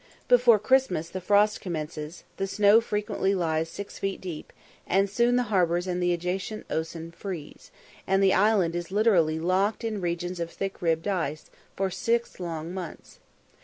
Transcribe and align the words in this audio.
Before 0.27 0.57
Christmas 0.57 1.09
the 1.11 1.21
frost 1.21 1.61
commences, 1.61 2.23
the 2.37 2.47
snow 2.47 2.81
frequently 2.81 3.35
lies 3.35 3.69
six 3.69 3.99
feet 3.99 4.19
deep, 4.19 4.51
and 4.87 5.07
soon 5.07 5.35
the 5.35 5.43
harbours 5.53 5.85
and 5.85 6.01
the 6.01 6.11
adjacent 6.11 6.65
ocean 6.71 7.11
freeze, 7.11 7.69
and 8.07 8.23
the 8.23 8.33
island 8.33 8.75
is 8.75 8.89
literally 8.91 9.37
"locked 9.37 9.83
in 9.83 10.01
regions 10.01 10.39
of 10.39 10.49
thick 10.49 10.81
ribbed 10.81 11.07
ice" 11.07 11.51
for 11.75 11.91
six 11.91 12.39
long 12.39 12.73
months. 12.73 13.19